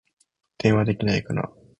[0.57, 1.51] 電話できないかな